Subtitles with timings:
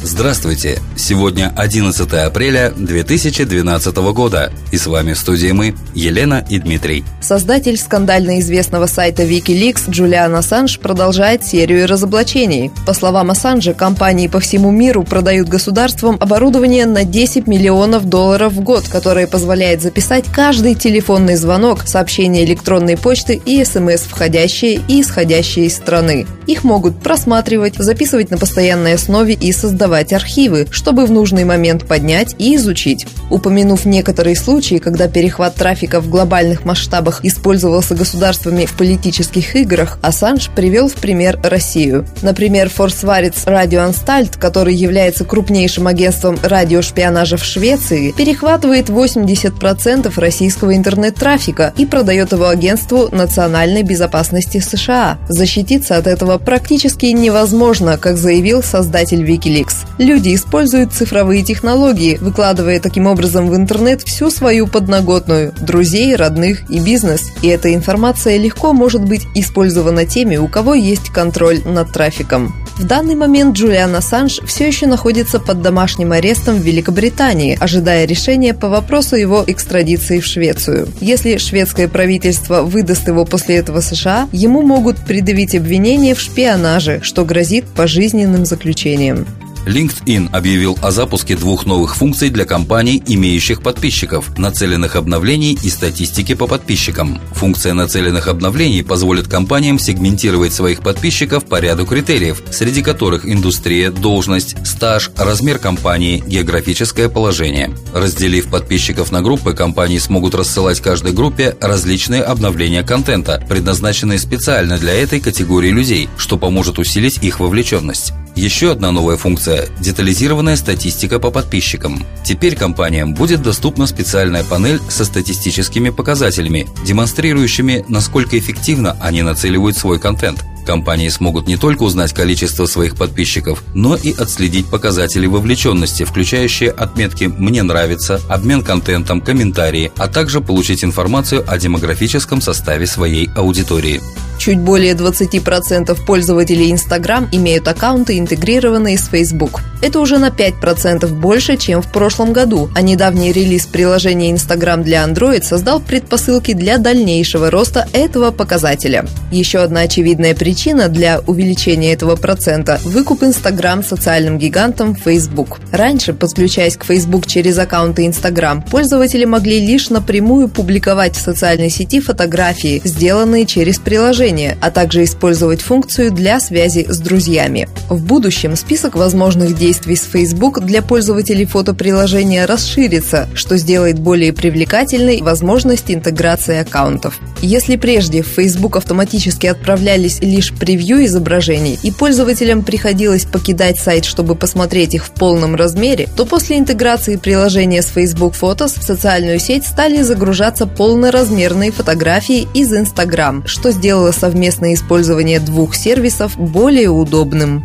[0.00, 0.78] Здравствуйте!
[0.96, 4.52] Сегодня 11 апреля 2012 года.
[4.70, 7.04] И с вами в студии мы, Елена и Дмитрий.
[7.20, 12.70] Создатель скандально известного сайта Wikileaks Джулиан Ассанж продолжает серию разоблачений.
[12.86, 18.60] По словам Ассанжа, компании по всему миру продают государствам оборудование на 10 миллионов долларов в
[18.60, 25.66] год, которое позволяет записать каждый телефонный звонок, сообщение электронной почты и СМС, входящие и исходящие
[25.66, 26.24] из страны.
[26.46, 31.86] Их могут просматривать, записывать на постоянной основе и создавать создавать архивы, чтобы в нужный момент
[31.86, 33.06] поднять и изучить.
[33.30, 40.50] Упомянув некоторые случаи, когда перехват трафика в глобальных масштабах использовался государствами в политических играх, Ассанж
[40.54, 42.06] привел в пример Россию.
[42.20, 51.86] Например, форсварец Радиоанстальт, который является крупнейшим агентством радиошпионажа в Швеции, перехватывает 80% российского интернет-трафика и
[51.86, 55.18] продает его агентству национальной безопасности США.
[55.28, 59.77] Защититься от этого практически невозможно, как заявил создатель Wikileaks.
[59.98, 66.80] Люди используют цифровые технологии, выкладывая таким образом в интернет всю свою подноготную– друзей, родных и
[66.80, 67.30] бизнес.
[67.42, 72.54] И эта информация легко может быть использована теми, у кого есть контроль над трафиком.
[72.78, 78.54] В данный момент Джулиан Ассанж все еще находится под домашним арестом в Великобритании, ожидая решения
[78.54, 80.88] по вопросу его экстрадиции в Швецию.
[81.00, 87.24] Если шведское правительство выдаст его после этого США, ему могут предъявить обвинение в шпионаже, что
[87.24, 89.26] грозит пожизненным заключением.
[89.68, 96.34] LinkedIn объявил о запуске двух новых функций для компаний, имеющих подписчиков– нацеленных обновлений и статистики
[96.34, 97.20] по подписчикам.
[97.32, 104.56] Функция нацеленных обновлений позволит компаниям сегментировать своих подписчиков по ряду критериев, среди которых индустрия, должность,
[104.66, 107.70] стаж, размер компании, географическое положение.
[107.92, 114.94] Разделив подписчиков на группы, компании смогут рассылать каждой группе различные обновления контента, предназначенные специально для
[114.94, 118.14] этой категории людей, что поможет усилить их вовлеченность.
[118.38, 122.06] Еще одна новая функция– детализированная статистика по подписчикам.
[122.24, 129.98] Теперь компаниям будет доступна специальная панель со статистическими показателями, демонстрирующими, насколько эффективно они нацеливают свой
[129.98, 130.44] контент.
[130.64, 137.24] Компании смогут не только узнать количество своих подписчиков, но и отследить показатели вовлеченности, включающие отметки
[137.24, 144.00] «Мне нравится», обмен контентом, комментарии, а также получить информацию о демографическом составе своей аудитории.
[144.38, 149.60] Чуть более 20% пользователей Instagram имеют аккаунты, интегрированные с Facebook.
[149.82, 155.04] Это уже на 5% больше, чем в прошлом году, а недавний релиз приложения Instagram для
[155.04, 159.04] Android создал предпосылки для дальнейшего роста этого показателя.
[159.30, 165.60] Еще одна очевидная причина для увеличения этого процента– выкуп Instagram социальным гигантом Facebook.
[165.70, 172.00] Раньше, подключаясь к Facebook через аккаунты Instagram, пользователи могли лишь напрямую публиковать в социальной сети
[172.00, 177.68] фотографии, сделанные через приложение, приложение, а также использовать функцию для связи с друзьями.
[177.88, 185.22] В будущем список возможных действий с Facebook для пользователей фотоприложения расширится, что сделает более привлекательной
[185.22, 187.18] возможность интеграции аккаунтов.
[187.40, 194.34] Если прежде в Facebook автоматически отправлялись лишь превью изображений и пользователям приходилось покидать сайт, чтобы
[194.34, 199.64] посмотреть их в полном размере, то после интеграции приложения с Facebook Photos в социальную сеть
[199.64, 207.64] стали загружаться полноразмерные фотографии из Instagram, что сделало совместное использование двух сервисов более удобным.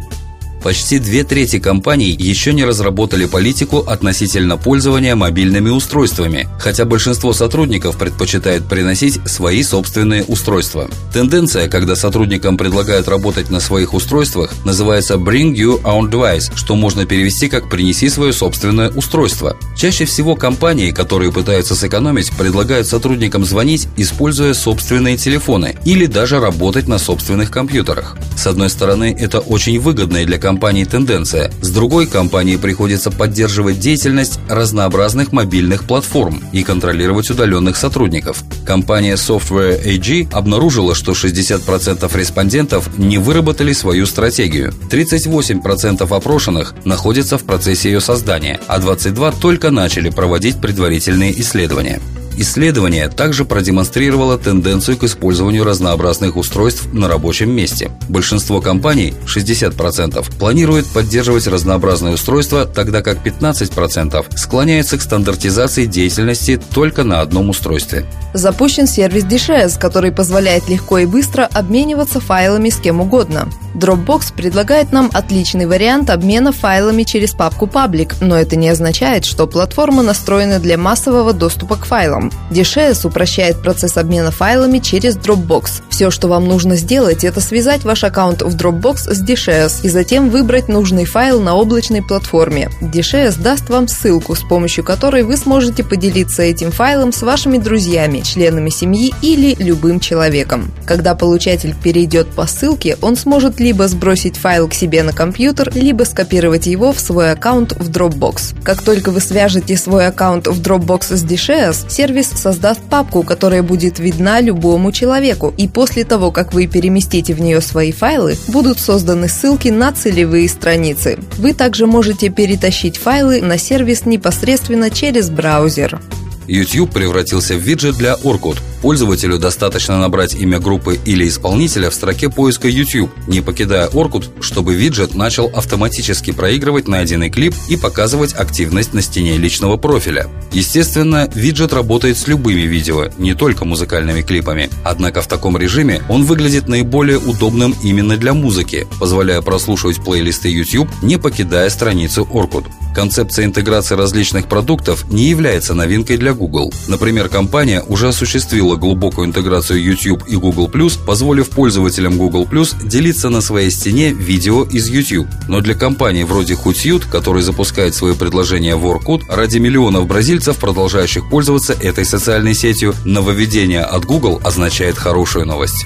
[0.64, 7.98] Почти две трети компаний еще не разработали политику относительно пользования мобильными устройствами, хотя большинство сотрудников
[7.98, 10.90] предпочитает приносить свои собственные устройства.
[11.14, 17.06] Тенденция, когда сотрудникам предлагают работать на своих устройствах, называется «bring your own device», что можно
[17.06, 19.58] перевести как «принеси свое собственное устройство».
[19.76, 26.88] Чаще всего компании, которые пытаются сэкономить, предлагают сотрудникам звонить, используя собственные телефоны или даже работать
[26.88, 28.16] на собственных компьютерах.
[28.38, 31.52] С одной стороны, это очень выгодная для компании компании тенденция.
[31.62, 38.44] С другой, компании приходится поддерживать деятельность разнообразных мобильных платформ и контролировать удаленных сотрудников.
[38.64, 44.72] Компания Software AG обнаружила, что 60% респондентов не выработали свою стратегию.
[44.92, 52.00] 38% опрошенных находятся в процессе ее создания, а 22% только начали проводить предварительные исследования.
[52.38, 57.92] Исследование также продемонстрировало тенденцию к использованию разнообразных устройств на рабочем месте.
[58.10, 67.04] Большинство компаний, 60%, планирует поддерживать разнообразные устройства, тогда как 15% склоняются к стандартизации деятельности только
[67.04, 68.06] на одном устройстве.
[68.34, 73.48] Запущен сервис DShares, который позволяет легко и быстро обмениваться файлами с кем угодно.
[73.76, 79.48] Dropbox предлагает нам отличный вариант обмена файлами через папку Public, но это не означает, что
[79.48, 82.23] платформа настроена для массового доступа к файлам.
[82.52, 85.84] DShares упрощает процесс обмена файлами через Dropbox.
[85.90, 90.30] Все, что вам нужно сделать, это связать ваш аккаунт в Dropbox с DShares и затем
[90.30, 92.70] выбрать нужный файл на облачной платформе.
[92.82, 98.22] DShares даст вам ссылку, с помощью которой вы сможете поделиться этим файлом с вашими друзьями,
[98.22, 100.72] членами семьи или любым человеком.
[100.86, 106.04] Когда получатель перейдет по ссылке, он сможет либо сбросить файл к себе на компьютер, либо
[106.04, 108.56] скопировать его в свой аккаунт в Dropbox.
[108.64, 114.00] Как только вы свяжете свой аккаунт в Dropbox с DShares, сервис создаст папку, которая будет
[114.00, 119.28] видна любому человеку, и после того, как вы переместите в нее свои файлы, будут созданы
[119.28, 121.18] ссылки на целевые страницы.
[121.38, 126.00] Вы также можете перетащить файлы на сервис непосредственно через браузер.
[126.48, 128.58] YouTube превратился в виджет для Orkut.
[128.82, 134.76] Пользователю достаточно набрать имя группы или исполнителя в строке поиска YouTube, не покидая Orkut, чтобы
[134.76, 140.28] виджет начал автоматически проигрывать найденный клип и показывать активность на стене личного профиля.
[140.52, 144.70] Естественно, виджет работает с любыми видео, не только музыкальными клипами.
[144.84, 150.90] Однако в таком режиме он выглядит наиболее удобным именно для музыки, позволяя прослушивать плейлисты YouTube,
[151.02, 152.66] не покидая страницу Orkut.
[152.94, 156.72] Концепция интеграции различных продуктов не является новинкой для Google.
[156.88, 160.70] Например, компания уже осуществила глубокую интеграцию YouTube и Google+,
[161.06, 162.48] позволив пользователям Google+,
[162.84, 165.28] делиться на своей стене видео из YouTube.
[165.48, 171.30] Но для компании вроде Hootsuite, который запускает свои предложения в Orkut, ради миллионов бразильцев, продолжающих
[171.30, 175.86] пользоваться этой социальной сетью, нововведение от Google означает хорошую новость.